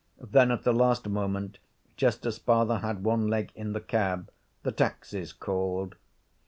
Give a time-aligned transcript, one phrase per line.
[0.19, 1.59] Then at the last moment,
[1.95, 4.31] just as father had one leg in the cab,
[4.63, 5.93] the Taxes called.